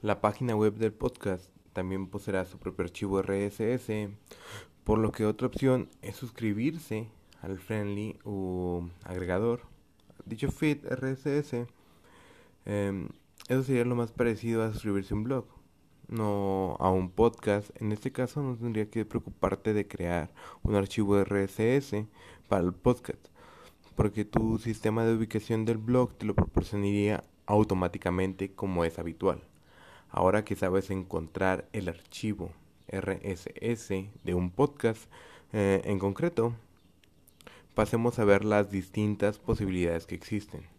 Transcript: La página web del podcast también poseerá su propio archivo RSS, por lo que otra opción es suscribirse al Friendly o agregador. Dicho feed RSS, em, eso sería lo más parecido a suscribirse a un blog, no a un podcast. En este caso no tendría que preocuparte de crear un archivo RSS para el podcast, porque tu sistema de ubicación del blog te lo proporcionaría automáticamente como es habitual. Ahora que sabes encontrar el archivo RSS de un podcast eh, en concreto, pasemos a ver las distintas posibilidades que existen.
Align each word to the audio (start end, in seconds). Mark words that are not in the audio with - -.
La 0.00 0.20
página 0.20 0.54
web 0.54 0.74
del 0.74 0.92
podcast 0.92 1.50
también 1.72 2.06
poseerá 2.06 2.44
su 2.44 2.56
propio 2.58 2.84
archivo 2.84 3.20
RSS, 3.20 4.08
por 4.84 5.00
lo 5.00 5.10
que 5.10 5.26
otra 5.26 5.48
opción 5.48 5.88
es 6.02 6.14
suscribirse 6.14 7.08
al 7.42 7.58
Friendly 7.58 8.16
o 8.22 8.88
agregador. 9.02 9.62
Dicho 10.24 10.52
feed 10.52 10.86
RSS, 10.86 11.66
em, 12.64 13.08
eso 13.48 13.64
sería 13.64 13.84
lo 13.84 13.96
más 13.96 14.12
parecido 14.12 14.62
a 14.62 14.72
suscribirse 14.72 15.14
a 15.14 15.16
un 15.16 15.24
blog, 15.24 15.46
no 16.06 16.76
a 16.78 16.92
un 16.92 17.10
podcast. 17.10 17.70
En 17.82 17.90
este 17.90 18.12
caso 18.12 18.40
no 18.40 18.56
tendría 18.56 18.88
que 18.90 19.04
preocuparte 19.04 19.74
de 19.74 19.88
crear 19.88 20.30
un 20.62 20.76
archivo 20.76 21.18
RSS 21.18 22.06
para 22.46 22.62
el 22.62 22.72
podcast, 22.72 23.26
porque 23.96 24.24
tu 24.24 24.60
sistema 24.60 25.04
de 25.04 25.16
ubicación 25.16 25.64
del 25.64 25.78
blog 25.78 26.14
te 26.14 26.24
lo 26.24 26.36
proporcionaría 26.36 27.24
automáticamente 27.46 28.52
como 28.52 28.84
es 28.84 29.00
habitual. 29.00 29.42
Ahora 30.10 30.44
que 30.44 30.56
sabes 30.56 30.90
encontrar 30.90 31.68
el 31.72 31.88
archivo 31.88 32.50
RSS 32.88 33.88
de 34.24 34.34
un 34.34 34.50
podcast 34.50 35.10
eh, 35.52 35.82
en 35.84 35.98
concreto, 35.98 36.54
pasemos 37.74 38.18
a 38.18 38.24
ver 38.24 38.44
las 38.44 38.70
distintas 38.70 39.38
posibilidades 39.38 40.06
que 40.06 40.14
existen. 40.14 40.77